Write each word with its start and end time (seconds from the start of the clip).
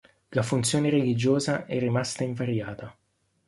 La 0.29 0.41
funzione 0.41 0.89
religiosa 0.89 1.67
è 1.67 1.77
rimasta 1.77 2.23
invariata. 2.23 2.97